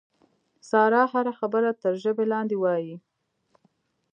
ساره 0.69 1.01
هره 1.13 1.33
خبره 1.39 1.69
تر 1.81 1.93
ژبې 2.03 2.25
لاندې 2.33 2.55
وایي. 2.59 2.95